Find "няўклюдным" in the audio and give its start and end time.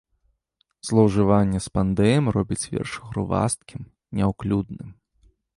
4.23-4.89